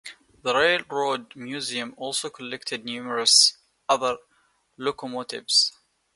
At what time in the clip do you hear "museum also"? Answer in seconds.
1.35-2.31